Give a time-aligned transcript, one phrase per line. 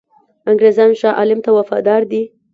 [0.49, 2.23] انګرېزان شاه عالم ته وفادار دي.